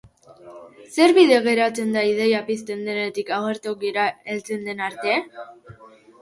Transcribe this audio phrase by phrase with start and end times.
[0.93, 5.21] Zer bide garatzen da ideia pizten denetik agertokira heltzen den arte?